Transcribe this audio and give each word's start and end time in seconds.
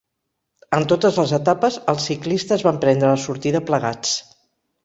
En 0.77 0.85
totes 0.93 1.19
les 1.23 1.33
etapes 1.37 1.77
els 1.93 2.07
ciclistes 2.11 2.65
van 2.69 2.81
prendre 2.87 3.15
la 3.15 3.23
sortida 3.29 3.63
plegats. 3.71 4.19